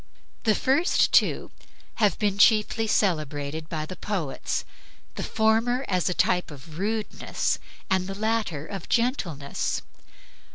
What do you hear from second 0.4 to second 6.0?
The first two have been chiefly celebrated by the poets, the former